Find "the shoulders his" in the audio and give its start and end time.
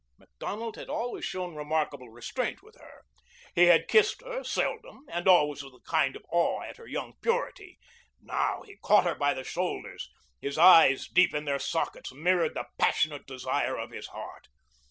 9.35-10.57